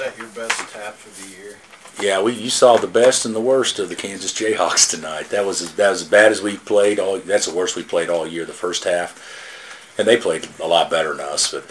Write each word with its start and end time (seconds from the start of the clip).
that 0.00 0.16
your 0.16 0.28
best 0.28 0.58
half 0.72 1.06
of 1.06 1.22
the 1.22 1.36
year? 1.36 1.56
Yeah, 2.00 2.22
we 2.22 2.32
you 2.32 2.48
saw 2.48 2.78
the 2.78 2.86
best 2.86 3.26
and 3.26 3.34
the 3.34 3.40
worst 3.40 3.78
of 3.78 3.90
the 3.90 3.96
Kansas 3.96 4.32
Jayhawks 4.32 4.90
tonight. 4.90 5.28
That 5.28 5.44
was 5.44 5.60
as, 5.60 5.74
that 5.74 5.90
was 5.90 6.02
as 6.02 6.08
bad 6.08 6.32
as 6.32 6.40
we 6.40 6.56
played 6.56 6.98
all. 6.98 7.18
That's 7.18 7.46
the 7.46 7.54
worst 7.54 7.76
we 7.76 7.82
played 7.82 8.08
all 8.08 8.26
year. 8.26 8.46
The 8.46 8.52
first 8.52 8.84
half, 8.84 9.94
and 9.98 10.08
they 10.08 10.16
played 10.16 10.48
a 10.58 10.66
lot 10.66 10.90
better 10.90 11.14
than 11.14 11.20
us. 11.20 11.52
But 11.52 11.64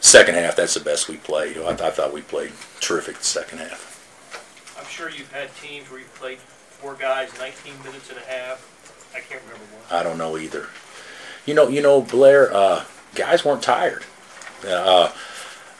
second 0.00 0.34
half, 0.34 0.56
that's 0.56 0.74
the 0.74 0.80
best 0.80 1.08
we 1.08 1.18
played. 1.18 1.58
I, 1.58 1.70
I 1.70 1.90
thought 1.90 2.12
we 2.12 2.22
played 2.22 2.52
terrific 2.80 3.18
the 3.18 3.24
second 3.24 3.58
half. 3.58 4.76
I'm 4.76 4.86
sure 4.86 5.08
you've 5.08 5.32
had 5.32 5.54
teams 5.56 5.88
where 5.90 6.00
you've 6.00 6.14
played 6.16 6.38
four 6.38 6.94
guys 6.94 7.30
19 7.38 7.72
minutes 7.84 8.10
and 8.10 8.18
a 8.18 8.22
half. 8.22 9.12
I 9.14 9.20
can't 9.20 9.42
remember 9.42 9.64
one. 9.76 10.00
I 10.00 10.02
don't 10.02 10.18
know 10.18 10.36
either. 10.36 10.66
You 11.46 11.54
know, 11.54 11.68
you 11.68 11.82
know, 11.82 12.02
Blair. 12.02 12.52
Uh, 12.52 12.84
guys 13.14 13.44
weren't 13.44 13.62
tired. 13.62 14.04
Uh, 14.66 15.12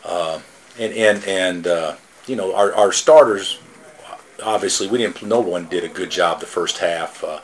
uh, 0.04 0.40
and 0.80 0.94
and 0.94 1.24
and 1.26 1.66
uh, 1.66 1.96
you 2.26 2.34
know, 2.34 2.54
our 2.54 2.74
our 2.74 2.92
starters. 2.92 3.60
Obviously, 4.42 4.88
we 4.88 4.98
didn't. 4.98 5.22
No 5.22 5.40
one 5.40 5.66
did 5.66 5.84
a 5.84 5.88
good 5.88 6.10
job 6.10 6.40
the 6.40 6.46
first 6.46 6.78
half. 6.78 7.22
Uh, 7.22 7.40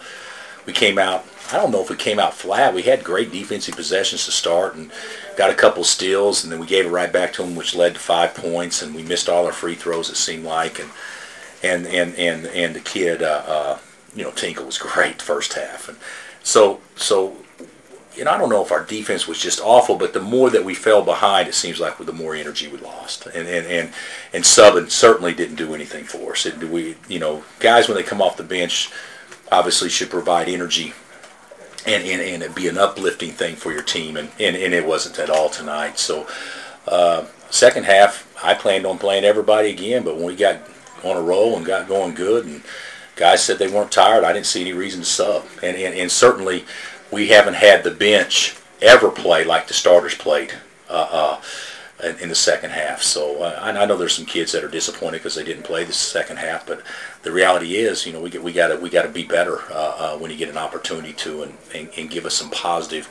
we 0.65 0.73
came 0.73 0.99
out. 0.99 1.25
I 1.53 1.59
don't 1.59 1.71
know 1.71 1.83
if 1.83 1.91
we 1.91 1.97
came 1.97 2.19
out 2.19 2.35
flat. 2.35 2.75
We 2.75 2.83
had 2.83 3.05
great 3.05 3.31
defensive 3.31 3.77
possessions 3.77 4.25
to 4.25 4.33
start 4.33 4.75
and 4.75 4.91
got 5.37 5.51
a 5.51 5.55
couple 5.55 5.85
steals, 5.85 6.43
and 6.43 6.53
then 6.53 6.59
we 6.59 6.67
gave 6.67 6.87
it 6.87 6.91
right 6.91 7.13
back 7.13 7.35
to 7.35 7.43
them, 7.43 7.55
which 7.55 7.75
led 7.75 7.95
to 7.95 8.01
five 8.01 8.35
points. 8.35 8.81
And 8.81 8.95
we 8.95 9.03
missed 9.03 9.29
all 9.29 9.47
our 9.47 9.53
free 9.53 9.75
throws. 9.75 10.09
It 10.09 10.17
seemed 10.17 10.45
like, 10.45 10.81
and 10.81 10.91
and 11.63 11.87
and 11.87 12.15
and 12.15 12.47
and 12.47 12.75
the 12.75 12.81
kid, 12.81 13.23
uh, 13.23 13.43
uh, 13.47 13.79
you 14.15 14.25
know, 14.25 14.31
Tinkle 14.31 14.65
was 14.65 14.79
great 14.95 15.21
first 15.21 15.53
half, 15.53 15.89
and 15.89 15.99
so 16.43 16.81
so. 16.97 17.37
Know, 18.25 18.31
I 18.31 18.39
don't 18.39 18.49
know 18.49 18.65
if 18.65 18.73
our 18.73 18.85
defense 18.85 19.29
was 19.29 19.39
just 19.39 19.61
awful, 19.61 19.97
but 19.97 20.13
the 20.13 20.21
more 20.21 20.51
that 20.51 20.65
we 20.65 20.75
fell 20.75 21.03
behind, 21.03 21.49
it 21.49 21.55
seems 21.55 21.79
like 21.81 21.99
the 21.99 22.13
more 22.13 22.35
energy 22.35 22.69
we 22.69 22.79
lost. 22.79 23.27
And 23.27 23.49
and 23.49 23.67
and, 23.67 23.93
and 24.33 24.45
Subban 24.45 24.91
certainly 24.91 25.35
didn't 25.35 25.57
do 25.57 25.75
anything 25.75 26.05
for 26.05 26.33
us. 26.33 26.47
It, 26.47 26.59
we, 26.59 26.97
you 27.09 27.19
know, 27.19 27.45
guys 27.61 27.89
when 27.89 27.97
they 27.97 28.03
come 28.03 28.23
off 28.23 28.37
the 28.37 28.43
bench, 28.43 28.91
obviously 29.53 29.89
should 29.89 30.11
provide 30.11 30.49
energy 30.49 30.93
and, 31.87 32.05
and, 32.05 32.21
and 32.21 32.43
it 32.43 32.55
be 32.55 32.69
an 32.69 32.79
uplifting 32.79 33.31
thing 33.31 33.55
for 33.55 33.73
your 33.73 33.83
team, 33.83 34.17
and, 34.17 34.29
and, 34.41 34.57
and 34.57 34.75
it 34.75 34.85
wasn't 34.87 35.19
at 35.19 35.31
all 35.31 35.49
tonight. 35.49 35.99
So, 35.99 36.27
uh, 36.89 37.27
second 37.49 37.85
half, 37.85 38.27
I 38.43 38.55
planned 38.55 38.87
on 38.87 38.99
playing 38.99 39.25
everybody 39.25 39.71
again, 39.71 40.03
but 40.03 40.17
when 40.17 40.27
we 40.27 40.37
got 40.37 40.61
on 41.05 41.17
a 41.17 41.23
roll 41.23 41.57
and 41.57 41.65
got 41.65 41.89
going 41.89 42.15
good, 42.15 42.45
and 42.45 42.63
guys 43.15 43.43
said 43.45 43.59
they 43.59 43.69
weren't 43.69 43.93
tired, 43.93 44.25
I 44.25 44.33
didn't 44.33 44.47
see 44.47 44.63
any 44.63 44.73
reason 44.73 45.01
to 45.01 45.07
sub. 45.07 45.45
And, 45.63 45.77
and, 45.77 45.95
and 45.95 46.11
certainly, 46.11 46.65
we 47.11 47.29
haven't 47.29 47.55
had 47.55 47.85
the 47.85 47.91
bench 47.91 48.57
ever 48.83 49.11
play 49.11 49.45
like 49.45 49.69
the 49.69 49.75
starters 49.75 50.15
played. 50.15 50.53
Uh, 50.89 51.09
uh, 51.11 51.41
in, 52.21 52.29
the 52.29 52.35
second 52.35 52.71
half. 52.71 53.03
So 53.03 53.43
uh, 53.43 53.59
I, 53.61 53.71
I 53.71 53.87
know 53.87 53.97
there's 53.97 54.15
some 54.15 54.27
kids 54.27 54.53
that 54.53 54.63
are 54.63 54.69
disappointed 54.69 55.19
because 55.19 55.35
they 55.35 55.45
didn't 55.45 55.63
play 55.63 55.85
the 55.85 55.93
second 55.93 56.39
half, 56.39 56.67
but 56.67 56.83
the 57.23 57.33
reality 57.33 57.77
is, 57.77 58.07
you 58.07 58.13
know, 58.13 58.21
we 58.21 58.31
get, 58.31 58.43
we 58.43 58.53
got 58.53 58.69
to 58.69 58.77
we 58.77 58.91
got 58.91 59.03
to 59.03 59.09
be 59.09 59.25
better 59.25 59.61
uh, 59.73 59.97
uh, 59.99 60.19
when 60.19 60.31
you 60.31 60.37
get 60.37 60.49
an 60.49 60.59
opportunity 60.59 61.13
to, 61.15 61.43
and, 61.43 61.55
and, 61.75 61.89
and 61.97 62.11
give 62.11 62.27
us 62.27 62.35
some 62.35 62.51
positive 62.51 63.09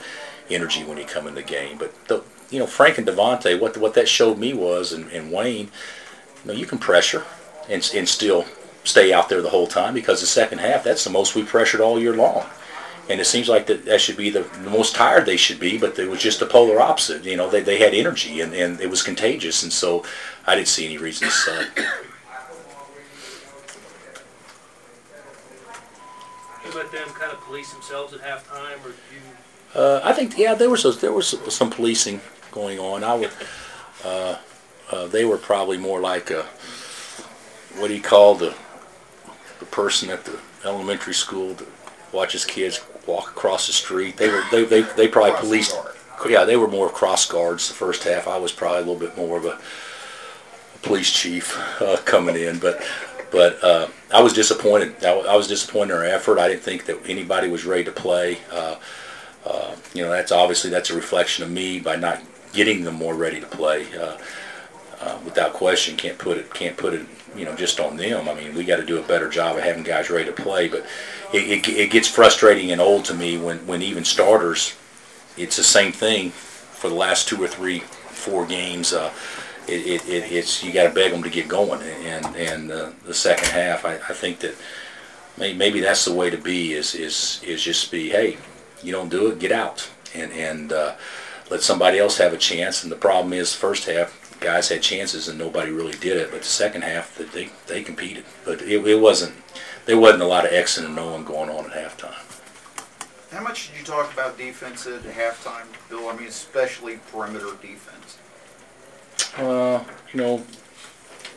energy 0.50 0.84
when 0.84 0.98
you 0.98 1.06
come 1.06 1.28
in 1.28 1.36
the 1.36 1.44
game. 1.44 1.78
But 1.78 2.08
the, 2.08 2.24
you 2.52 2.60
know, 2.60 2.68
Frank 2.68 2.98
and 2.98 3.08
Devontae, 3.08 3.60
what 3.60 3.76
what 3.78 3.96
that 3.96 4.08
showed 4.08 4.38
me 4.38 4.54
was, 4.54 4.94
and, 4.94 5.12
and 5.12 5.32
Wayne, 5.32 5.72
you 6.44 6.52
know, 6.52 6.54
you 6.54 6.66
can 6.66 6.78
pressure 6.78 7.24
and 7.68 7.90
and 7.96 8.08
still 8.08 8.46
stay 8.84 9.12
out 9.12 9.30
there 9.30 9.42
the 9.42 9.50
whole 9.50 9.68
time 9.68 9.96
because 9.96 10.22
the 10.22 10.28
second 10.28 10.60
half 10.60 10.84
that's 10.84 11.04
the 11.04 11.10
most 11.10 11.34
we 11.34 11.44
pressured 11.44 11.82
all 11.82 12.00
year 12.00 12.16
long 12.16 12.46
and 13.08 13.22
it 13.22 13.26
seems 13.26 13.48
like 13.48 13.68
that, 13.68 13.86
that 13.86 14.02
should 14.02 14.18
be 14.18 14.32
the, 14.32 14.42
the 14.64 14.70
most 14.70 14.96
tired 14.96 15.26
they 15.26 15.38
should 15.38 15.60
be, 15.60 15.78
but 15.78 15.98
it 16.00 16.10
was 16.10 16.20
just 16.20 16.40
the 16.40 16.46
polar 16.46 16.82
opposite. 16.82 17.24
You 17.24 17.38
know, 17.38 17.50
they, 17.50 17.62
they 17.62 17.78
had 17.78 17.94
energy 17.94 18.42
and, 18.42 18.54
and 18.54 18.82
it 18.82 18.90
was 18.90 19.04
contagious, 19.04 19.62
and 19.62 19.72
so 19.72 20.04
I 20.48 20.56
didn't 20.56 20.70
see 20.70 20.86
any 20.86 20.98
reason 20.98 21.28
to 21.28 21.34
sell. 21.34 21.62
You 26.66 26.74
let 26.76 26.92
them 26.92 27.08
kind 27.10 27.32
of 27.32 27.40
police 27.42 27.72
themselves 27.72 28.14
at 28.14 28.22
halftime, 28.22 28.84
or 28.84 28.90
you? 28.90 29.22
Uh, 29.76 30.02
I 30.04 30.14
think 30.14 30.38
yeah, 30.38 30.56
there 30.56 30.70
was 30.70 30.84
a, 30.86 30.92
there 30.92 31.14
was 31.14 31.38
some 31.54 31.70
policing 31.70 32.22
going 32.52 32.80
on. 32.80 33.04
I 33.04 33.14
would, 33.14 33.32
uh, 34.04 34.38
uh, 34.92 35.08
they 35.08 35.26
were 35.26 35.38
probably 35.38 35.78
more 35.78 36.00
like 36.00 36.32
a, 36.32 36.44
what 37.78 37.90
do 37.90 37.94
you 37.94 38.02
call 38.02 38.34
the, 38.34 38.56
the 39.60 39.66
person 39.66 40.10
at 40.10 40.26
the 40.26 40.40
elementary 40.64 41.14
school 41.14 41.54
that 41.54 41.68
watches 42.12 42.46
kids 42.46 42.84
across 43.46 43.68
the 43.68 43.74
street. 43.74 44.18
They 44.18 44.30
were 44.30 44.44
they 44.52 44.64
they, 44.66 44.82
they 44.82 45.08
probably 45.08 45.32
Cross 45.32 45.44
policed. 45.44 45.74
guard. 45.74 45.92
Yeah, 46.28 46.46
they 46.46 46.56
were 46.56 46.68
more 46.68 46.90
cross 46.90 47.26
guards 47.30 47.68
the 47.68 47.76
first 47.76 48.04
half. 48.04 48.28
I 48.28 48.38
was 48.38 48.52
probably 48.52 48.78
a 48.78 48.86
little 48.86 48.96
bit 48.96 49.16
more 49.16 49.38
of 49.38 49.46
a, 49.46 49.60
a 50.76 50.78
police 50.82 51.12
chief 51.12 51.56
uh, 51.82 51.98
coming 52.06 52.36
in, 52.36 52.58
but 52.58 52.82
but 53.32 53.64
uh, 53.64 53.88
I 54.14 54.24
was 54.24 54.34
disappointed. 54.34 55.04
I, 55.04 55.12
I 55.12 55.36
was 55.36 55.48
disappointed 55.48 55.94
in 55.94 56.00
our 56.00 56.06
effort. 56.06 56.40
I 56.40 56.48
didn't 56.48 56.64
think 56.64 56.86
that 56.86 56.98
anybody 57.08 57.50
was 57.50 57.66
ready 57.66 57.84
to 57.84 57.92
play. 57.92 58.40
Uh, 58.52 58.78
uh, 59.46 59.76
you 59.94 60.04
know, 60.04 60.10
that's 60.10 60.32
obviously 60.32 60.72
that's 60.72 60.90
a 60.90 60.96
reflection 60.96 61.44
of 61.44 61.52
me 61.52 61.80
by 61.80 61.96
not 61.96 62.22
getting 62.54 62.84
them 62.84 62.96
more 62.96 63.14
ready 63.14 63.40
to 63.40 63.46
play. 63.48 63.86
Uh, 63.96 64.18
uh, 65.02 65.20
without 65.26 65.54
question, 65.54 65.96
can't 65.98 66.18
put 66.18 66.38
it 66.38 66.52
can't 66.54 66.78
put 66.78 66.94
it 66.94 67.06
you 67.36 67.46
know 67.46 67.56
just 67.56 67.80
on 67.80 67.98
them. 67.98 68.28
I 68.30 68.34
mean, 68.34 68.56
we 68.56 68.64
got 68.64 68.78
to 68.78 68.86
do 68.86 69.00
a 69.00 69.08
better 69.08 69.30
job 69.30 69.58
of 69.58 69.64
having 69.64 69.84
guys 69.84 70.10
ready 70.10 70.26
to 70.26 70.32
play. 70.32 70.68
But 70.68 70.86
it, 71.34 71.68
it, 71.68 71.68
it 71.68 71.92
gets 71.92 72.08
frustrating 72.08 72.72
and 72.72 72.82
old 72.82 73.06
to 73.06 73.14
me 73.14 73.38
when 73.38 73.66
when 73.68 73.82
even 73.82 74.06
starters, 74.06 74.76
it's 75.38 75.58
the 75.58 75.64
same 75.64 75.92
thing 75.92 76.32
for 76.32 76.90
the 76.90 76.96
last 76.96 77.28
two 77.28 77.42
or 77.42 77.48
three, 77.48 77.80
four 77.80 78.46
games. 78.46 78.94
Uh, 78.94 79.12
it, 79.68 79.88
it, 79.88 80.08
it, 80.08 80.32
it's 80.32 80.64
you 80.64 80.72
got 80.72 80.84
to 80.84 80.94
beg 80.94 81.12
them 81.12 81.24
to 81.24 81.30
get 81.30 81.48
going. 81.48 81.82
And 81.82 82.26
and 82.36 82.72
uh, 82.72 82.92
the 83.06 83.14
second 83.14 83.50
half, 83.50 83.86
I, 83.86 83.96
I 83.96 84.14
think 84.14 84.40
that 84.40 84.56
may, 85.38 85.54
maybe 85.54 85.80
that's 85.80 86.06
the 86.06 86.14
way 86.14 86.30
to 86.30 86.38
be. 86.38 86.74
Is 86.74 86.96
is 86.96 87.42
is 87.44 87.64
just 87.64 87.92
be 87.92 88.10
hey, 88.10 88.38
you 88.84 88.92
don't 88.92 89.10
do 89.10 89.28
it, 89.28 89.40
get 89.40 89.52
out, 89.52 89.90
and 90.14 90.32
and 90.32 90.72
uh, 90.72 90.96
let 91.50 91.62
somebody 91.62 92.00
else 92.00 92.18
have 92.18 92.34
a 92.34 92.38
chance. 92.38 92.84
And 92.84 92.92
the 92.92 92.98
problem 92.98 93.34
is, 93.34 93.54
first 93.54 93.86
half 93.86 94.25
guys 94.40 94.70
had 94.70 94.82
chances 94.82 95.28
and 95.28 95.38
nobody 95.38 95.72
really 95.72 95.98
did 95.98 96.18
it. 96.18 96.32
But 96.32 96.42
the 96.42 96.48
second 96.48 96.84
half, 96.84 97.16
that 97.18 97.32
they 97.32 97.50
they 97.68 97.84
competed, 97.84 98.26
but 98.44 98.62
it, 98.62 98.86
it 98.86 99.00
wasn't. 99.00 99.36
There 99.86 100.00
wasn't 100.00 100.24
a 100.24 100.28
lot 100.28 100.46
of 100.46 100.52
X 100.52 100.78
and 100.78 100.96
no 100.96 101.12
one 101.12 101.24
going 101.24 101.50
on 101.50 101.66
at 101.66 101.72
halftime. 101.72 102.16
How 103.32 103.44
much 103.44 103.70
did 103.70 103.80
you 103.80 103.86
talk 103.86 104.12
about 104.14 104.38
defense 104.38 104.88
at 104.88 105.04
halftime, 105.04 105.66
Bill? 105.90 106.10
I 106.10 106.16
mean, 106.16 106.28
especially 106.28 107.00
perimeter 107.12 107.52
defense. 107.62 108.18
Uh, 109.38 109.84
you 110.14 110.22
know, 110.22 110.44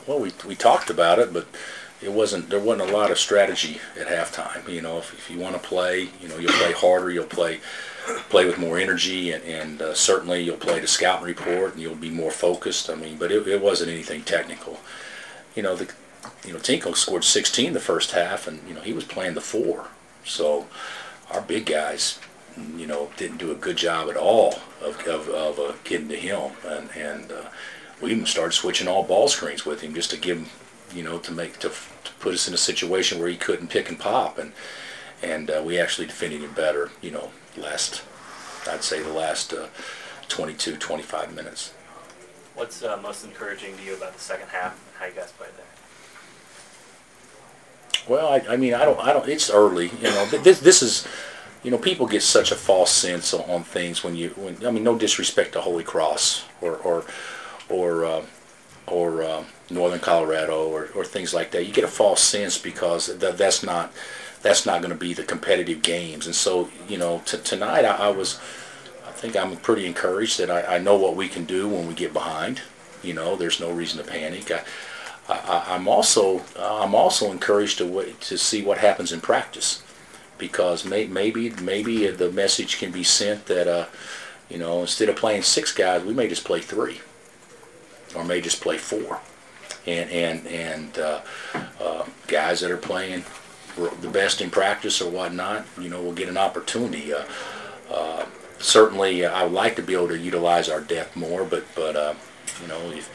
well, 0.07 0.21
we, 0.21 0.33
we 0.47 0.55
talked 0.55 0.91
about 0.91 1.19
it, 1.19 1.33
but 1.33 1.47
it 2.01 2.13
wasn't, 2.13 2.49
there 2.49 2.61
wasn't 2.61 2.91
a 2.91 2.93
lot 2.93 3.11
of 3.11 3.19
strategy 3.19 3.81
at 3.99 4.07
halftime. 4.07 4.69
You 4.69 4.83
know, 4.83 4.99
if, 4.99 5.13
if 5.15 5.31
you 5.31 5.39
want 5.39 5.55
to 5.57 5.61
play, 5.61 6.09
you 6.21 6.29
know, 6.29 6.39
you'll 6.39 6.53
play 6.53 6.73
harder, 6.73 7.11
you'll 7.11 7.25
play, 7.25 7.61
play 8.29 8.45
with 8.45 8.59
more 8.59 8.79
energy, 8.79 9.33
and, 9.33 9.43
and 9.45 9.83
uh, 9.83 9.95
certainly 9.95 10.43
you'll 10.43 10.57
play 10.57 10.79
the 10.79 10.87
scout 10.87 11.23
report 11.23 11.73
and 11.73 11.83
you'll 11.83 11.97
be 11.97 12.11
more 12.11 12.31
focused. 12.31 12.89
I 12.89 12.95
mean, 12.95 13.19
but 13.19 13.33
it, 13.33 13.47
it 13.49 13.61
wasn't 13.61 13.91
anything 13.91 14.23
technical. 14.23 14.79
You 15.57 15.63
know, 15.63 15.75
the, 15.75 15.93
you 16.47 16.53
know, 16.53 16.59
Tinkle 16.61 16.95
scored 16.95 17.25
16 17.25 17.73
the 17.73 17.81
first 17.81 18.13
half, 18.13 18.47
and, 18.47 18.61
you 18.69 18.75
know, 18.75 18.81
he 18.81 18.93
was 18.93 19.05
playing 19.05 19.35
the 19.35 19.41
four. 19.41 19.89
So 20.25 20.67
our 21.31 21.41
big 21.41 21.67
guys, 21.67 22.21
you 22.77 22.87
know, 22.87 23.11
didn't 23.17 23.39
do 23.39 23.51
a 23.51 23.57
good 23.57 23.77
job 23.77 24.09
at 24.09 24.17
all 24.17 24.61
of, 24.81 25.01
of, 25.07 25.29
of 25.29 25.59
uh, 25.59 25.73
getting 25.85 26.09
to 26.09 26.17
him. 26.17 26.53
And, 26.65 26.91
and 26.97 27.33
uh, 27.33 27.45
we 28.01 28.13
even 28.13 28.27
started 28.27 28.53
switching 28.53 28.87
all 28.89 29.03
ball 29.03 29.29
screens 29.29 29.67
with 29.67 29.81
him 29.81 29.95
just 29.95 30.11
to 30.11 30.17
give 30.17 30.39
him, 30.39 30.47
you 30.95 31.03
know, 31.03 31.19
to 31.19 31.33
make 31.33 31.59
to, 31.61 31.69
to 31.69 32.13
put 32.21 32.35
us 32.35 32.49
in 32.49 32.55
a 32.55 32.59
situation 32.59 33.19
where 33.19 33.29
he 33.29 33.37
couldn't 33.37 33.69
pick 33.69 33.89
and 33.89 33.99
pop, 33.99 34.39
and 34.39 34.53
and 35.23 35.51
uh, 35.51 35.63
we 35.65 35.79
actually 35.79 36.07
defended 36.07 36.43
him 36.43 36.53
better, 36.53 36.91
you 37.01 37.11
know, 37.11 37.31
last 37.57 38.03
I'd 38.69 38.85
say 38.85 39.03
the 39.03 39.13
last 39.13 39.53
uh, 39.53 39.69
22, 40.29 40.77
25 40.77 41.35
minutes. 41.35 41.73
What's 42.55 42.83
uh, 42.83 42.99
most 43.03 43.25
encouraging 43.25 43.77
to 43.77 43.83
you 43.83 43.95
about 43.95 44.15
the 44.15 44.21
second 44.21 44.49
half 44.49 44.73
and 44.73 44.99
how 44.99 45.07
you 45.07 45.13
guys 45.13 45.33
played 45.33 45.51
there? 45.57 45.65
Well, 48.09 48.29
I, 48.29 48.55
I 48.55 48.57
mean, 48.57 48.75
I 48.75 48.85
don't, 48.85 48.99
I 49.01 49.13
don't. 49.13 49.29
It's 49.29 49.51
early, 49.51 49.91
you 50.01 50.11
know. 50.11 50.27
This, 50.27 50.61
this 50.61 50.83
is, 50.83 51.07
you 51.63 51.71
know, 51.71 51.79
people 51.79 52.07
get 52.07 52.23
such 52.23 52.51
a 52.51 52.57
false 52.57 52.91
sense 52.91 53.33
on, 53.33 53.49
on 53.49 53.63
things 53.65 54.03
when 54.03 54.17
you, 54.17 54.31
when 54.31 54.67
I 54.67 54.71
mean, 54.71 54.83
no 54.83 54.99
disrespect 54.99 55.53
to 55.53 55.61
Holy 55.61 55.85
Cross 55.85 56.45
or, 56.61 56.77
or, 56.77 57.05
or, 57.69 58.05
uh, 58.05 58.25
or 58.91 59.23
uh, 59.23 59.45
Northern 59.71 60.01
Colorado 60.01 60.69
or, 60.69 60.89
or 60.95 61.05
things 61.05 61.33
like 61.33 61.51
that. 61.51 61.67
You 61.67 61.73
get 61.73 61.85
a 61.85 61.89
false 61.89 62.23
sense 62.23 62.59
because 62.59 63.19
that, 63.19 63.39
that's 63.39 63.63
not, 63.63 63.93
that's 64.43 64.67
not 64.67 64.81
going 64.81 64.93
to 64.93 64.99
be 64.99 65.15
the 65.15 65.25
competitive 65.25 65.83
games. 65.83 66.27
And 66.27 66.35
so, 66.35 66.69
you 66.89 66.99
know, 66.99 67.23
tonight 67.27 67.85
I, 67.85 68.09
I 68.09 68.09
was, 68.11 68.41
I 69.07 69.13
think 69.13 69.37
I'm 69.37 69.57
pretty 69.57 69.87
encouraged 69.87 70.39
that 70.39 70.51
I, 70.51 70.77
I 70.77 70.79
know 70.79 70.97
what 70.97 71.17
we 71.17 71.29
can 71.29 71.45
do 71.45 71.69
when 71.69 71.87
we 71.89 71.95
get 71.95 72.13
behind. 72.13 72.63
You 73.03 73.15
know, 73.15 73.37
there's 73.37 73.61
no 73.61 73.71
reason 73.71 73.99
to 73.99 74.11
panic. 74.11 74.51
I, 74.51 74.63
I, 75.29 75.75
I'm 75.75 75.87
also 75.87 76.43
I'm 76.59 76.95
also 76.95 77.31
encouraged 77.31 77.79
to 77.79 78.15
to 78.21 78.39
see 78.39 78.63
what 78.63 78.79
happens 78.79 79.13
in 79.13 79.21
practice, 79.21 79.83
because 80.39 80.85
may, 80.85 81.07
maybe 81.07 81.51
maybe 81.51 82.09
the 82.09 82.33
message 82.33 82.79
can 82.79 82.91
be 82.91 83.05
sent 83.05 83.47
that 83.47 83.69
uh, 83.69 83.87
you 84.49 84.59
know 84.59 84.81
instead 84.81 85.09
of 85.09 85.17
playing 85.17 85.43
six 85.43 85.73
guys, 85.73 86.03
we 86.03 86.15
may 86.15 86.29
just 86.29 86.45
play 86.45 86.61
three, 86.61 87.01
or 88.15 88.25
may 88.25 88.41
just 88.41 88.61
play 88.61 88.79
four, 88.79 89.21
and 89.87 90.11
and 90.11 90.47
and 90.47 90.99
uh, 90.99 91.21
uh, 91.81 92.05
guys 92.27 92.61
that 92.61 92.71
are 92.71 92.77
playing 92.77 93.25
the 94.01 94.09
best 94.09 94.41
in 94.41 94.51
practice 94.51 95.01
or 95.01 95.11
whatnot, 95.11 95.65
you 95.81 95.89
know, 95.89 96.03
will 96.03 96.13
get 96.13 96.29
an 96.29 96.37
opportunity. 96.37 97.13
Uh, 97.13 97.25
uh, 97.91 98.27
certainly, 98.59 99.25
I 99.25 99.45
would 99.45 99.53
like 99.53 99.77
to 99.77 99.83
be 99.83 99.95
able 99.95 100.09
to 100.09 100.19
utilize 100.19 100.69
our 100.69 100.81
depth 100.81 101.17
more, 101.17 101.45
but 101.45 101.65
but 101.75 101.97
uh, 101.97 102.15
you 102.61 102.69
know, 102.69 102.91
if 102.91 103.11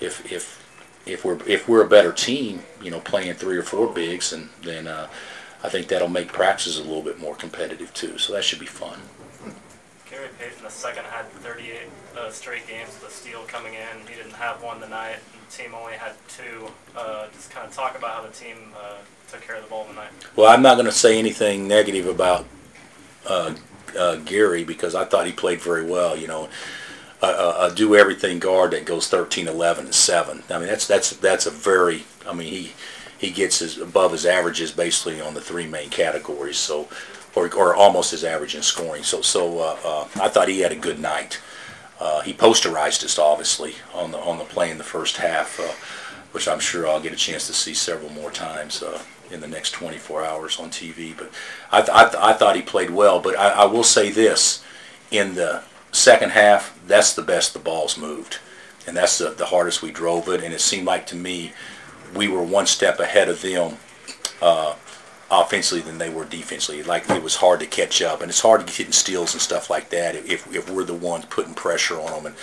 if 0.00 0.32
if 0.32 0.62
if 1.06 1.24
we're 1.24 1.38
if 1.46 1.68
we're 1.68 1.84
a 1.84 1.88
better 1.88 2.12
team, 2.12 2.62
you 2.82 2.90
know, 2.90 3.00
playing 3.00 3.34
three 3.34 3.56
or 3.56 3.62
four 3.62 3.92
bigs, 3.92 4.32
and 4.32 4.48
then 4.62 4.86
uh, 4.86 5.08
I 5.62 5.68
think 5.68 5.88
that'll 5.88 6.08
make 6.08 6.28
practices 6.28 6.78
a 6.78 6.82
little 6.82 7.02
bit 7.02 7.18
more 7.18 7.34
competitive 7.34 7.92
too. 7.94 8.18
So 8.18 8.32
that 8.32 8.44
should 8.44 8.60
be 8.60 8.66
fun. 8.66 9.00
Payton, 10.62 10.64
the 10.64 10.70
second, 10.70 11.04
had 11.04 11.28
38 11.42 11.76
uh, 12.16 12.30
straight 12.30 12.66
games 12.66 12.88
with 13.00 13.10
a 13.10 13.12
steal 13.12 13.42
coming 13.42 13.74
in. 13.74 14.06
He 14.06 14.14
didn't 14.14 14.34
have 14.34 14.62
one 14.62 14.80
tonight, 14.80 15.18
the 15.48 15.56
team 15.56 15.74
only 15.74 15.94
had 15.94 16.12
two. 16.28 16.68
Uh, 16.96 17.26
just 17.32 17.50
kind 17.50 17.66
of 17.66 17.74
talk 17.74 17.96
about 17.96 18.14
how 18.14 18.22
the 18.22 18.32
team 18.32 18.56
uh, 18.76 18.96
took 19.30 19.42
care 19.42 19.56
of 19.56 19.64
the 19.64 19.68
ball 19.68 19.86
tonight. 19.86 20.10
Well, 20.36 20.50
I'm 20.50 20.62
not 20.62 20.74
going 20.74 20.86
to 20.86 20.92
say 20.92 21.18
anything 21.18 21.68
negative 21.68 22.06
about 22.06 22.46
uh, 23.28 23.54
uh, 23.98 24.16
Gary 24.16 24.64
because 24.64 24.94
I 24.94 25.04
thought 25.04 25.26
he 25.26 25.32
played 25.32 25.60
very 25.60 25.84
well. 25.84 26.16
You 26.16 26.28
know, 26.28 26.48
a, 27.22 27.26
a, 27.26 27.66
a 27.66 27.74
do 27.74 27.96
everything 27.96 28.38
guard 28.38 28.72
that 28.72 28.84
goes 28.84 29.08
13, 29.08 29.48
11, 29.48 29.86
and 29.86 29.94
seven. 29.94 30.42
I 30.50 30.58
mean, 30.58 30.68
that's 30.68 30.86
that's 30.86 31.10
that's 31.16 31.46
a 31.46 31.50
very. 31.50 32.04
I 32.26 32.34
mean, 32.34 32.48
he 32.48 32.72
he 33.18 33.30
gets 33.30 33.60
his 33.60 33.78
above 33.78 34.12
his 34.12 34.26
averages 34.26 34.70
basically 34.70 35.20
on 35.20 35.34
the 35.34 35.40
three 35.40 35.66
main 35.66 35.90
categories. 35.90 36.58
So. 36.58 36.88
Or, 37.34 37.52
or 37.54 37.74
almost 37.74 38.10
his 38.10 38.24
average 38.24 38.54
in 38.54 38.62
scoring. 38.62 39.04
So, 39.04 39.22
so 39.22 39.58
uh, 39.60 39.78
uh, 39.84 40.08
I 40.20 40.28
thought 40.28 40.48
he 40.48 40.60
had 40.60 40.72
a 40.72 40.76
good 40.76 40.98
night. 40.98 41.40
Uh, 41.98 42.20
he 42.20 42.34
posterized 42.34 43.04
us 43.04 43.18
obviously 43.18 43.74
on 43.94 44.10
the 44.10 44.18
on 44.18 44.36
the 44.36 44.44
play 44.44 44.70
in 44.70 44.76
the 44.76 44.84
first 44.84 45.16
half, 45.16 45.58
uh, 45.58 45.72
which 46.32 46.46
I'm 46.46 46.60
sure 46.60 46.86
I'll 46.86 47.00
get 47.00 47.12
a 47.12 47.16
chance 47.16 47.46
to 47.46 47.54
see 47.54 47.72
several 47.72 48.10
more 48.10 48.30
times 48.30 48.82
in 49.32 49.40
the 49.40 49.48
next 49.48 49.72
24 49.72 50.24
hours 50.24 50.60
on 50.60 50.70
TV. 50.70 51.16
But 51.16 51.30
I, 51.70 51.80
th- 51.80 51.90
I, 51.90 52.02
th- 52.04 52.22
I 52.22 52.32
thought 52.34 52.56
he 52.56 52.62
played 52.62 52.90
well. 52.90 53.20
But 53.20 53.38
I, 53.38 53.50
I 53.50 53.64
will 53.64 53.84
say 53.84 54.10
this: 54.10 54.62
in 55.10 55.34
the 55.34 55.62
second 55.90 56.30
half, 56.30 56.78
that's 56.86 57.14
the 57.14 57.22
best 57.22 57.52
the 57.52 57.58
ball's 57.58 57.96
moved, 57.98 58.38
and 58.86 58.96
that's 58.96 59.18
the, 59.18 59.30
the 59.30 59.46
hardest 59.46 59.82
we 59.82 59.90
drove 59.90 60.28
it. 60.28 60.42
And 60.42 60.52
it 60.52 60.60
seemed 60.60 60.86
like 60.86 61.06
to 61.08 61.16
me 61.16 61.52
we 62.14 62.28
were 62.28 62.42
one 62.42 62.66
step 62.66 63.00
ahead 63.00 63.28
of 63.28 63.40
them. 63.42 63.76
Uh, 64.40 64.74
offensively 65.32 65.80
than 65.80 65.98
they 65.98 66.10
were 66.10 66.26
defensively. 66.26 66.82
Like 66.82 67.08
it 67.10 67.22
was 67.22 67.36
hard 67.36 67.58
to 67.60 67.66
catch 67.66 68.02
up, 68.02 68.20
and 68.20 68.30
it's 68.30 68.40
hard 68.40 68.64
to 68.66 68.66
get 68.66 68.86
in 68.86 68.92
steals 68.92 69.32
and 69.32 69.40
stuff 69.40 69.70
like 69.70 69.88
that 69.88 70.14
if, 70.14 70.54
if 70.54 70.70
we're 70.70 70.84
the 70.84 70.94
ones 70.94 71.24
putting 71.24 71.54
pressure 71.54 71.98
on 71.98 72.12
them 72.12 72.26
and 72.26 72.36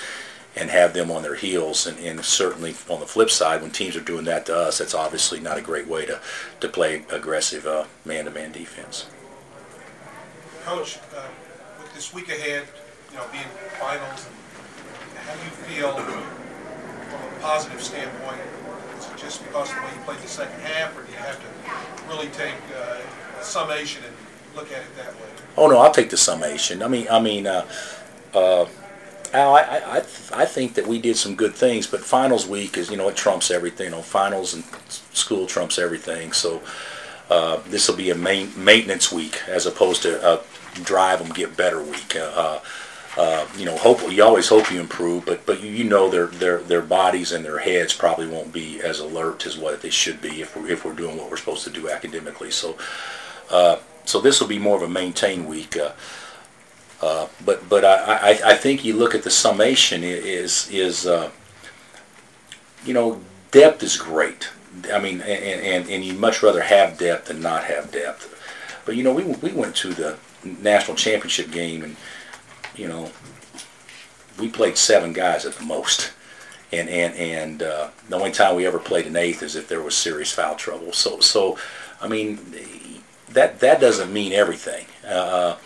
and 0.56 0.72
have 0.72 0.94
them 0.94 1.12
on 1.12 1.22
their 1.22 1.36
heels. 1.36 1.86
And, 1.86 2.00
and 2.00 2.26
certainly 2.26 2.74
on 2.90 3.00
the 3.00 3.06
flip 3.06 3.30
side, 3.30 3.62
when 3.62 3.70
teams 3.70 3.96
are 3.96 4.02
doing 4.02 4.26
that 4.26 4.48
to 4.48 4.58
us, 4.58 4.80
that's 4.80 4.96
obviously 4.96 5.40
not 5.40 5.60
a 5.60 5.62
great 5.62 5.88
way 5.88 6.08
to 6.08 6.20
to 6.60 6.68
play 6.68 7.06
aggressive 7.12 7.68
uh, 7.68 7.86
man-to-man 8.04 8.52
defense. 8.52 9.06
Coach, 10.66 10.98
uh, 11.16 11.28
with 11.80 11.94
this 11.94 12.14
week 12.14 12.30
ahead, 12.30 12.68
you 13.12 13.18
know, 13.18 13.26
being 13.32 13.46
finals, 13.80 14.28
how 15.16 15.36
do 15.36 15.44
you 15.44 15.52
feel 15.52 15.94
from 15.94 17.22
a 17.22 17.40
positive 17.42 17.82
standpoint? 17.82 18.42
Just 19.20 19.44
because 19.46 19.70
of 19.70 19.76
the 19.76 19.82
way 19.82 19.90
you 19.96 20.02
played 20.06 20.20
the 20.20 20.28
second 20.28 20.60
half, 20.62 20.98
or 20.98 21.04
do 21.04 21.12
you 21.12 21.18
have 21.18 21.40
to 21.40 22.10
really 22.10 22.30
take 22.30 22.56
uh, 22.76 22.98
a 23.40 23.44
summation 23.44 24.04
and 24.04 24.16
look 24.56 24.72
at 24.72 24.80
it 24.82 24.96
that 24.98 25.14
way? 25.16 25.30
Oh 25.58 25.68
no, 25.68 25.78
I'll 25.80 25.92
take 25.92 26.10
the 26.10 26.18
summation. 26.18 26.82
I 26.82 26.88
mean, 26.88 27.08
I 27.12 27.20
mean, 27.20 27.46
uh, 27.46 27.68
uh, 28.34 28.66
Al, 29.34 29.56
I, 29.56 29.62
I, 29.62 29.98
I 30.34 30.46
think 30.46 30.74
that 30.76 30.88
we 30.88 31.00
did 31.00 31.16
some 31.18 31.36
good 31.36 31.54
things, 31.54 31.86
but 31.86 32.02
finals 32.02 32.48
week 32.48 32.78
is, 32.78 32.90
you 32.90 32.98
know, 32.98 33.10
it 33.10 33.16
trumps 33.16 33.52
everything. 33.52 33.86
You 33.86 33.92
know, 33.92 34.02
finals 34.02 34.54
and 34.54 34.64
school 35.14 35.46
trumps 35.46 35.78
everything. 35.78 36.32
So 36.32 36.62
uh, 37.30 37.60
this 37.68 37.88
will 37.88 37.98
be 37.98 38.10
a 38.10 38.16
main, 38.16 38.52
maintenance 38.56 39.12
week 39.12 39.42
as 39.48 39.66
opposed 39.66 40.02
to 40.04 40.26
a 40.26 40.42
drive 40.84 41.20
them 41.20 41.30
get 41.30 41.56
better 41.56 41.82
week. 41.84 42.16
Uh, 42.16 42.60
uh, 43.18 43.48
you 43.58 43.66
know, 43.66 43.76
hope 43.76 44.02
you 44.12 44.24
always 44.24 44.48
hope 44.48 44.72
you 44.72 44.80
improve, 44.80 45.26
but 45.26 45.46
but 45.46 45.62
you, 45.62 45.84
know 45.84 46.10
their 46.10 46.28
their 46.28 46.60
their 46.60 46.82
bodies 46.82 47.32
and 47.32 47.44
their 47.44 47.58
heads 47.58 47.94
probably 47.94 48.28
won't 48.28 48.54
be 48.54 48.80
as 48.82 49.00
alert 49.00 49.46
as 49.46 49.58
what 49.58 49.82
they 49.82 49.90
should 49.90 50.22
be 50.22 50.42
if 50.42 50.56
we're 50.56 50.70
if 50.70 50.86
we're 50.86 50.94
doing 50.94 51.18
what 51.18 51.30
we're 51.30 51.38
supposed 51.38 51.64
to 51.64 51.72
do 51.72 51.90
academically. 51.90 52.52
So 52.52 52.78
uh, 53.50 53.80
so 54.06 54.22
this 54.22 54.40
will 54.40 54.48
be 54.48 54.60
more 54.60 54.78
of 54.78 54.84
a 54.84 54.90
maintain 54.90 55.48
week. 55.48 55.76
Uh, 55.76 55.92
uh, 57.02 57.28
but 57.44 57.68
but 57.68 57.84
I, 57.84 57.96
I, 57.96 58.40
I 58.52 58.54
think 58.54 58.86
you 58.86 58.96
look 58.96 59.16
at 59.16 59.24
the 59.24 59.32
summation 59.32 60.04
is 60.04 60.70
is 60.72 61.08
uh, 61.08 61.32
you 62.86 62.94
know 62.94 63.22
depth 63.52 63.82
is 63.82 63.98
great. 63.98 64.50
I 64.94 65.00
mean, 65.00 65.22
and, 65.22 65.62
and 65.62 65.90
and 65.90 66.06
you'd 66.06 66.20
much 66.20 66.44
rather 66.44 66.62
have 66.62 66.98
depth 66.98 67.28
than 67.28 67.42
not 67.42 67.64
have 67.64 67.92
depth. 67.92 68.36
But 68.86 68.96
you 68.96 69.04
know, 69.04 69.14
we 69.14 69.24
we 69.24 69.52
went 69.52 69.76
to 69.78 69.94
the 69.94 70.18
national 70.44 70.96
championship 70.96 71.52
game 71.52 71.84
and 71.84 71.96
you 72.76 72.88
know 72.88 73.12
we 74.40 74.48
played 74.48 74.78
seven 74.78 75.14
guys 75.14 75.46
at 75.46 75.54
the 75.54 75.64
most. 75.64 76.14
And 76.72 76.88
and 76.88 77.16
and 77.16 77.64
uh, 77.64 77.90
the 78.10 78.16
only 78.16 78.32
time 78.32 78.56
we 78.56 78.68
ever 78.68 78.80
played 78.80 79.08
an 79.08 79.16
eighth 79.16 79.42
is 79.42 79.56
if 79.56 79.68
there 79.68 79.82
was 79.82 79.96
serious 79.96 80.32
foul 80.32 80.56
trouble. 80.56 80.94
So 80.94 81.20
so, 81.20 81.58
I 82.00 82.08
mean, 82.08 82.40
that 83.30 83.60
that 83.60 83.82
doesn't 83.82 84.14
mean 84.14 84.34
everything. 84.34 84.86
Uh, 85.08 85.58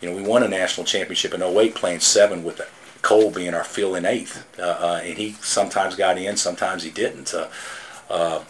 you 0.00 0.10
know, 0.10 0.16
we 0.16 0.22
won 0.22 0.42
a 0.42 0.48
national 0.48 0.86
championship 0.86 1.34
in 1.34 1.42
08 1.42 1.74
playing 1.74 2.00
seven 2.00 2.44
with 2.44 2.60
Cole 3.02 3.30
being 3.30 3.54
our 3.54 3.64
fill-in 3.64 4.04
eighth. 4.04 4.46
Uh, 4.58 4.62
uh, 4.62 5.00
and 5.02 5.18
he 5.18 5.32
sometimes 5.40 5.96
got 5.96 6.18
in, 6.18 6.36
sometimes 6.36 6.82
he 6.82 6.90
didn't. 6.90 7.34
Uh, 7.34 7.48
uh, 8.08 8.44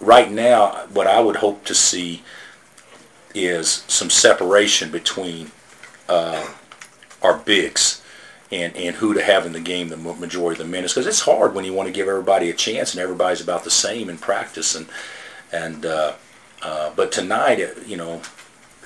right 0.00 0.30
now, 0.30 0.86
what 0.92 1.06
I 1.06 1.20
would 1.20 1.36
hope 1.36 1.64
to 1.64 1.74
see 1.74 2.22
is 3.34 3.84
some 3.88 4.10
separation 4.10 4.90
between 4.90 5.52
our 7.26 7.38
bigs 7.38 8.02
and, 8.52 8.76
and 8.76 8.96
who 8.96 9.12
to 9.14 9.22
have 9.22 9.44
in 9.46 9.52
the 9.52 9.60
game 9.60 9.88
the 9.88 9.96
majority 9.96 10.60
of 10.60 10.66
the 10.66 10.72
minutes. 10.72 10.94
Because 10.94 11.06
it's 11.06 11.20
hard 11.20 11.54
when 11.54 11.64
you 11.64 11.74
want 11.74 11.88
to 11.88 11.92
give 11.92 12.08
everybody 12.08 12.48
a 12.48 12.54
chance 12.54 12.94
and 12.94 13.02
everybody's 13.02 13.40
about 13.40 13.64
the 13.64 13.70
same 13.70 14.08
in 14.08 14.18
practice. 14.18 14.74
And, 14.74 14.86
and 15.52 15.84
uh, 15.84 16.14
uh, 16.62 16.92
but 16.94 17.12
tonight, 17.12 17.58
it, 17.58 17.86
you 17.86 17.96
know, 17.96 18.22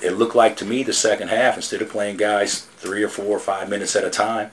it 0.02 0.12
looked 0.12 0.34
like 0.34 0.56
to 0.56 0.64
me 0.64 0.82
the 0.82 0.92
second 0.94 1.28
half, 1.28 1.56
instead 1.56 1.82
of 1.82 1.90
playing 1.90 2.16
guys 2.16 2.62
three 2.78 3.02
or 3.02 3.08
four 3.08 3.37
or 3.37 3.38
five 3.38 3.69
minutes 3.69 3.94
at 3.96 4.04
a 4.04 4.10
time, 4.10 4.50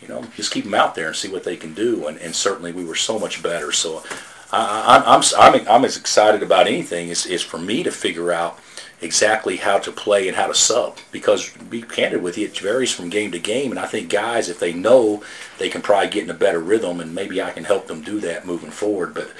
you 0.00 0.08
know, 0.08 0.24
just 0.34 0.52
keep 0.52 0.64
them 0.64 0.74
out 0.74 0.94
there 0.94 1.08
and 1.08 1.16
see 1.16 1.28
what 1.28 1.44
they 1.44 1.56
can 1.56 1.74
do. 1.74 2.06
And, 2.06 2.16
and 2.18 2.34
certainly 2.34 2.72
we 2.72 2.84
were 2.84 2.94
so 2.94 3.18
much 3.18 3.42
better. 3.42 3.72
So 3.72 4.02
I, 4.50 5.02
I, 5.04 5.14
I'm, 5.14 5.22
I'm, 5.38 5.68
I'm 5.68 5.84
as 5.84 5.98
excited 5.98 6.42
about 6.42 6.66
anything 6.66 7.10
is, 7.10 7.26
is 7.26 7.42
for 7.42 7.58
me 7.58 7.82
to 7.82 7.90
figure 7.90 8.32
out 8.32 8.58
exactly 9.02 9.56
how 9.56 9.78
to 9.78 9.92
play 9.92 10.28
and 10.28 10.36
how 10.36 10.46
to 10.46 10.54
sub. 10.54 10.98
Because 11.10 11.50
be 11.50 11.82
candid 11.82 12.22
with 12.22 12.36
you, 12.36 12.46
it 12.46 12.58
varies 12.58 12.92
from 12.92 13.08
game 13.08 13.32
to 13.32 13.38
game. 13.38 13.70
And 13.70 13.80
I 13.80 13.86
think 13.86 14.10
guys, 14.10 14.48
if 14.48 14.58
they 14.60 14.72
know, 14.72 15.22
they 15.58 15.68
can 15.68 15.82
probably 15.82 16.10
get 16.10 16.24
in 16.24 16.30
a 16.30 16.34
better 16.34 16.60
rhythm, 16.60 17.00
and 17.00 17.14
maybe 17.14 17.42
I 17.42 17.50
can 17.50 17.64
help 17.64 17.86
them 17.86 18.02
do 18.02 18.20
that 18.20 18.46
moving 18.46 18.70
forward. 18.70 19.14
But 19.14 19.32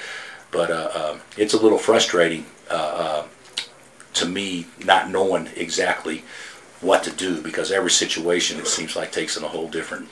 but 0.51 0.69
uh, 0.69 0.89
uh, 0.93 1.19
it's 1.37 1.53
a 1.53 1.61
little 1.61 1.77
frustrating 1.77 2.45
uh, 2.69 2.73
uh, 2.73 3.27
to 4.13 4.25
me 4.25 4.67
not 4.83 5.09
knowing 5.09 5.49
exactly 5.55 6.23
what 6.81 7.03
to 7.03 7.11
do 7.11 7.41
because 7.41 7.71
every 7.71 7.91
situation 7.91 8.59
it 8.59 8.67
seems 8.67 8.95
like 8.95 9.11
takes 9.11 9.37
on 9.37 9.43
a 9.43 9.47
whole 9.47 9.69
different 9.69 10.09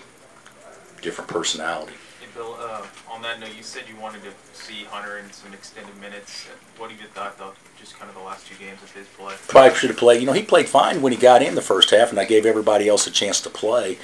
different 1.02 1.30
personality. 1.30 1.94
Hey, 2.20 2.28
Bill, 2.36 2.56
uh, 2.60 2.86
on 3.20 3.24
that 3.24 3.40
note, 3.42 3.54
you 3.58 3.64
said 3.64 3.84
you 3.90 4.00
wanted 4.02 4.22
to 4.24 4.32
see 4.54 4.86
Hunter 4.86 5.18
in 5.18 5.30
some 5.34 5.54
extended 5.54 5.94
minutes. 6.00 6.48
What 6.78 6.90
have 6.90 7.02
you 7.02 7.08
thought, 7.08 7.38
though, 7.38 7.52
just 7.78 8.00
kind 8.00 8.08
of 8.08 8.16
the 8.16 8.24
last 8.24 8.48
two 8.48 8.56
games 8.56 8.82
of 8.82 8.94
his 8.94 9.08
play? 9.08 9.36
Probably 9.50 9.76
should 9.76 9.90
have 9.90 10.00
played. 10.00 10.22
You 10.22 10.26
know, 10.26 10.32
he 10.32 10.42
played 10.42 10.70
fine 10.70 11.02
when 11.02 11.12
he 11.12 11.18
got 11.18 11.42
in 11.42 11.56
the 11.56 11.62
first 11.62 11.90
half, 11.90 12.12
and 12.12 12.20
I 12.20 12.24
gave 12.24 12.46
everybody 12.46 12.88
else 12.88 13.08
a 13.08 13.12
chance 13.12 13.42
to 13.42 13.50
play, 13.50 13.98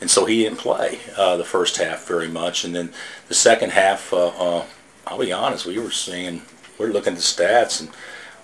and 0.00 0.10
so 0.10 0.24
he 0.24 0.42
didn't 0.42 0.58
play 0.58 0.98
uh, 1.16 1.36
the 1.36 1.44
first 1.44 1.76
half 1.76 2.08
very 2.08 2.26
much. 2.26 2.64
And 2.64 2.74
then 2.74 2.92
the 3.28 3.34
second 3.34 3.70
half, 3.70 4.12
uh, 4.12 4.28
uh, 4.30 4.64
I'll 5.06 5.18
be 5.20 5.30
honest, 5.30 5.64
we 5.64 5.78
were 5.78 5.92
seeing, 5.92 6.42
we're 6.76 6.88
looking 6.88 7.12
at 7.12 7.18
the 7.18 7.22
stats, 7.22 7.80
and 7.80 7.90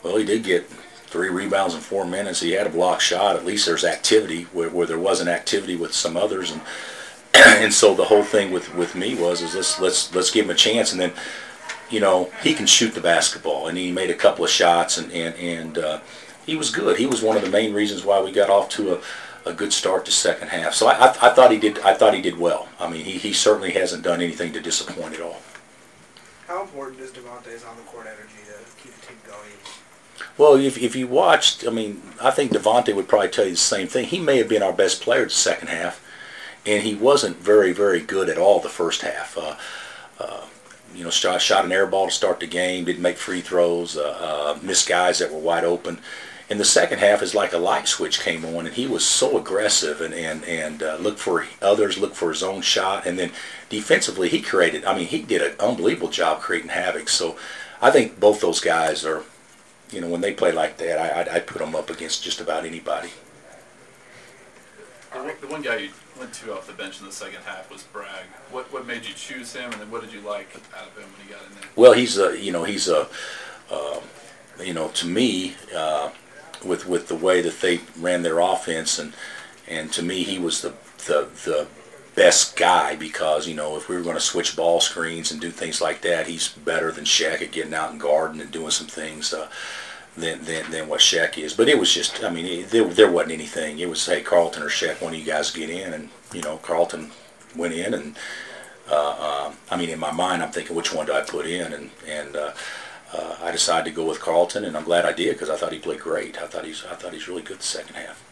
well, 0.04 0.16
he 0.18 0.24
did 0.24 0.44
get 0.44 0.66
three 0.66 1.30
rebounds 1.30 1.74
in 1.74 1.80
four 1.80 2.04
minutes. 2.04 2.40
He 2.40 2.52
had 2.52 2.68
a 2.68 2.70
block 2.70 3.00
shot. 3.00 3.34
At 3.34 3.44
least 3.44 3.66
there's 3.66 3.84
activity 3.84 4.44
where, 4.52 4.70
where 4.70 4.86
there 4.86 5.00
wasn't 5.00 5.30
activity 5.30 5.74
with 5.74 5.92
some 5.92 6.16
others, 6.16 6.52
and 6.52 6.60
and 7.34 7.72
so 7.72 7.94
the 7.94 8.04
whole 8.04 8.22
thing 8.22 8.50
with, 8.50 8.74
with 8.74 8.94
me 8.94 9.14
was 9.14 9.40
is 9.42 9.54
let's 9.54 9.80
let's 9.80 10.14
let's 10.14 10.30
give 10.30 10.44
him 10.44 10.50
a 10.50 10.54
chance, 10.54 10.92
and 10.92 11.00
then 11.00 11.12
you 11.90 12.00
know 12.00 12.30
he 12.42 12.54
can 12.54 12.66
shoot 12.66 12.94
the 12.94 13.00
basketball, 13.00 13.68
and 13.68 13.78
he 13.78 13.90
made 13.92 14.10
a 14.10 14.14
couple 14.14 14.44
of 14.44 14.50
shots, 14.50 14.98
and 14.98 15.10
and 15.12 15.34
and 15.36 15.78
uh, 15.78 16.00
he 16.46 16.56
was 16.56 16.70
good. 16.70 16.98
He 16.98 17.06
was 17.06 17.22
one 17.22 17.36
of 17.36 17.42
the 17.42 17.50
main 17.50 17.72
reasons 17.72 18.04
why 18.04 18.20
we 18.20 18.32
got 18.32 18.50
off 18.50 18.68
to 18.70 18.94
a, 18.94 19.00
a 19.50 19.52
good 19.52 19.72
start 19.72 20.04
to 20.06 20.12
second 20.12 20.48
half. 20.48 20.74
So 20.74 20.88
I, 20.88 21.06
I, 21.06 21.08
I 21.08 21.34
thought 21.34 21.50
he 21.50 21.58
did 21.58 21.78
I 21.80 21.94
thought 21.94 22.14
he 22.14 22.22
did 22.22 22.38
well. 22.38 22.68
I 22.78 22.90
mean 22.90 23.04
he, 23.04 23.12
he 23.12 23.32
certainly 23.32 23.72
hasn't 23.72 24.02
done 24.02 24.20
anything 24.20 24.52
to 24.52 24.60
disappoint 24.60 25.14
at 25.14 25.20
all. 25.20 25.40
How 26.46 26.62
important 26.62 27.00
is 27.00 27.10
Devontae's 27.12 27.64
on 27.64 27.76
the 27.76 27.82
court 27.82 28.06
energy 28.06 28.42
to 28.46 28.82
keep 28.82 28.94
the 29.00 29.06
team 29.06 29.16
going? 29.26 29.38
Well, 30.36 30.56
if, 30.56 30.76
if 30.76 30.94
you 30.94 31.06
watched, 31.06 31.66
I 31.66 31.70
mean, 31.70 32.02
I 32.20 32.30
think 32.30 32.52
Devontae 32.52 32.94
would 32.94 33.08
probably 33.08 33.28
tell 33.28 33.44
you 33.44 33.52
the 33.52 33.56
same 33.56 33.86
thing. 33.86 34.06
He 34.06 34.18
may 34.18 34.38
have 34.38 34.48
been 34.48 34.62
our 34.62 34.72
best 34.72 35.00
player 35.00 35.24
the 35.24 35.30
second 35.30 35.68
half, 35.68 36.04
and 36.64 36.82
he 36.82 36.94
wasn't 36.94 37.36
very, 37.38 37.72
very 37.72 38.00
good 38.00 38.28
at 38.28 38.38
all 38.38 38.60
the 38.60 38.68
first 38.68 39.02
half. 39.02 39.36
Uh, 39.36 39.56
uh, 40.18 40.44
you 40.94 41.04
know, 41.04 41.10
shot, 41.10 41.40
shot 41.40 41.64
an 41.64 41.72
air 41.72 41.86
ball 41.86 42.06
to 42.06 42.12
start 42.12 42.40
the 42.40 42.46
game, 42.46 42.84
didn't 42.84 43.02
make 43.02 43.16
free 43.16 43.40
throws, 43.40 43.96
uh, 43.96 44.16
uh, 44.20 44.58
missed 44.62 44.88
guys 44.88 45.18
that 45.18 45.32
were 45.32 45.38
wide 45.38 45.64
open. 45.64 45.98
And 46.50 46.60
the 46.60 46.64
second 46.66 46.98
half, 46.98 47.22
is 47.22 47.34
like 47.34 47.54
a 47.54 47.58
light 47.58 47.88
switch 47.88 48.20
came 48.20 48.44
on, 48.44 48.66
and 48.66 48.74
he 48.74 48.86
was 48.86 49.06
so 49.06 49.38
aggressive 49.38 50.02
and 50.02 50.12
and 50.12 50.44
and 50.44 50.82
uh, 50.82 50.96
looked 50.96 51.18
for 51.18 51.46
others, 51.62 51.96
looked 51.96 52.16
for 52.16 52.28
his 52.28 52.42
own 52.42 52.60
shot, 52.60 53.06
and 53.06 53.18
then 53.18 53.30
defensively 53.70 54.28
he 54.28 54.42
created. 54.42 54.84
I 54.84 54.94
mean, 54.94 55.06
he 55.06 55.22
did 55.22 55.40
an 55.40 55.58
unbelievable 55.58 56.10
job 56.10 56.40
creating 56.40 56.68
havoc. 56.68 57.08
So, 57.08 57.38
I 57.80 57.90
think 57.90 58.20
both 58.20 58.42
those 58.42 58.60
guys 58.60 59.06
are, 59.06 59.22
you 59.90 60.02
know, 60.02 60.08
when 60.08 60.20
they 60.20 60.34
play 60.34 60.52
like 60.52 60.76
that, 60.76 60.98
I, 60.98 61.20
I'd, 61.20 61.28
I'd 61.28 61.46
put 61.46 61.60
them 61.60 61.74
up 61.74 61.88
against 61.88 62.22
just 62.22 62.40
about 62.40 62.66
anybody. 62.66 63.12
The 65.40 65.46
one, 65.46 65.62
guy 65.62 65.88
to 66.30 66.54
off 66.54 66.66
the 66.66 66.72
bench 66.72 67.00
in 67.00 67.06
the 67.06 67.12
second 67.12 67.42
half 67.44 67.70
was 67.70 67.82
Bragg. 67.84 68.26
What 68.50 68.72
what 68.72 68.86
made 68.86 69.04
you 69.04 69.14
choose 69.14 69.54
him, 69.54 69.72
and 69.72 69.80
then 69.80 69.90
what 69.90 70.02
did 70.02 70.12
you 70.12 70.20
like 70.20 70.54
out 70.76 70.86
of 70.86 70.96
him 70.96 71.08
when 71.10 71.26
he 71.26 71.32
got 71.32 71.42
in 71.46 71.54
there? 71.54 71.68
Well, 71.76 71.92
he's 71.92 72.18
a 72.18 72.38
you 72.38 72.52
know 72.52 72.64
he's 72.64 72.88
a 72.88 73.08
uh, 73.70 74.00
you 74.60 74.74
know 74.74 74.88
to 74.88 75.06
me 75.06 75.54
uh, 75.74 76.10
with 76.64 76.86
with 76.86 77.08
the 77.08 77.14
way 77.14 77.40
that 77.40 77.60
they 77.60 77.80
ran 77.98 78.22
their 78.22 78.38
offense 78.38 78.98
and 78.98 79.12
and 79.68 79.92
to 79.92 80.02
me 80.02 80.22
he 80.22 80.38
was 80.38 80.62
the 80.62 80.74
the 81.06 81.28
the 81.44 81.66
best 82.14 82.56
guy 82.56 82.94
because 82.94 83.48
you 83.48 83.54
know 83.54 83.76
if 83.76 83.88
we 83.88 83.96
were 83.96 84.02
going 84.02 84.16
to 84.16 84.20
switch 84.20 84.54
ball 84.54 84.80
screens 84.80 85.32
and 85.32 85.40
do 85.40 85.50
things 85.50 85.80
like 85.80 86.02
that, 86.02 86.26
he's 86.26 86.48
better 86.48 86.92
than 86.92 87.04
Cheick 87.04 87.42
at 87.42 87.52
getting 87.52 87.74
out 87.74 87.90
and 87.90 88.00
guarding 88.00 88.40
and 88.40 88.50
doing 88.50 88.70
some 88.70 88.86
things. 88.86 89.32
Uh, 89.32 89.48
than, 90.16 90.44
than, 90.44 90.70
than 90.70 90.88
what 90.88 91.00
Cheick 91.00 91.38
is, 91.38 91.54
but 91.54 91.68
it 91.68 91.78
was 91.78 91.92
just, 91.92 92.22
I 92.22 92.30
mean, 92.30 92.46
it, 92.46 92.70
there, 92.70 92.84
there 92.84 93.10
wasn't 93.10 93.32
anything. 93.32 93.78
It 93.78 93.88
was, 93.88 94.04
hey, 94.04 94.20
Carlton 94.20 94.62
or 94.62 94.68
Cheick, 94.68 95.00
one 95.00 95.14
of 95.14 95.18
you 95.18 95.24
guys 95.24 95.50
get 95.50 95.70
in, 95.70 95.92
and 95.94 96.10
you 96.32 96.42
know, 96.42 96.58
Carlton 96.58 97.10
went 97.56 97.74
in, 97.74 97.94
and 97.94 98.16
uh, 98.90 99.46
um, 99.48 99.56
I 99.70 99.76
mean, 99.76 99.88
in 99.88 99.98
my 99.98 100.12
mind, 100.12 100.42
I'm 100.42 100.50
thinking, 100.50 100.76
which 100.76 100.92
one 100.92 101.06
do 101.06 101.12
I 101.12 101.22
put 101.22 101.46
in? 101.46 101.72
And 101.72 101.90
and 102.06 102.36
uh, 102.36 102.52
uh, 103.12 103.36
I 103.42 103.50
decided 103.50 103.90
to 103.90 103.96
go 103.96 104.06
with 104.06 104.20
Carlton, 104.20 104.64
and 104.64 104.76
I'm 104.76 104.84
glad 104.84 105.04
I 105.04 105.12
did 105.12 105.34
because 105.34 105.50
I 105.50 105.56
thought 105.56 105.72
he 105.72 105.78
played 105.78 106.00
great. 106.00 106.40
I 106.40 106.46
thought 106.46 106.64
he's 106.64 106.84
I 106.84 106.94
thought 106.94 107.12
he's 107.12 107.28
really 107.28 107.42
good 107.42 107.58
the 107.58 107.64
second 107.64 107.94
half. 107.94 108.22